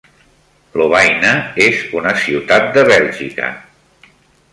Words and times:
Lovaina 0.81 1.33
és 1.65 1.83
una 1.99 2.13
ciutat 2.23 2.65
de 2.79 2.87
Bèlgica. 2.89 3.51